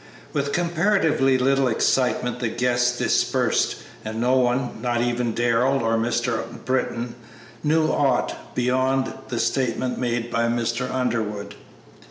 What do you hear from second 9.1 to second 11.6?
the statement made by Mr. Underwood.